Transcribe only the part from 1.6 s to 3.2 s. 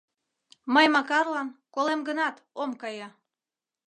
колем гынат, ом кае!